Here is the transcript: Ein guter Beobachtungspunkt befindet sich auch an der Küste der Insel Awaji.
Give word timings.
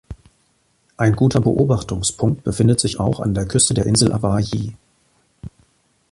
Ein 0.97 1.15
guter 1.15 1.41
Beobachtungspunkt 1.41 2.43
befindet 2.43 2.79
sich 2.79 2.99
auch 2.99 3.19
an 3.19 3.35
der 3.35 3.45
Küste 3.47 3.75
der 3.75 3.85
Insel 3.85 4.11
Awaji. 4.11 4.75